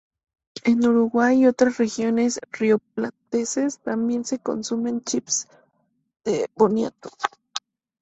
En 0.63 0.83
Uruguay 0.83 1.37
y 1.37 1.45
otras 1.45 1.77
regiones 1.77 2.39
rioplatenses 2.53 3.77
tambien 3.83 4.25
se 4.25 4.39
consumen 4.39 5.03
"chips" 5.03 5.47
de 6.25 6.49
boniato. 6.55 7.11